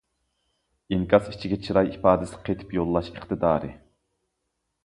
[0.95, 3.71] ئىنكاس ئىچىگە چىراي ئىپادىسى قېتىپ يوللاش ئىقتىدارى.